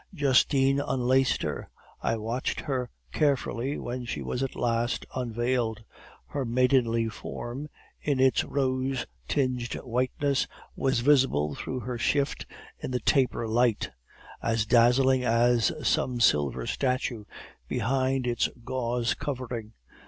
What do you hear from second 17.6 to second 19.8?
behind its gauze covering.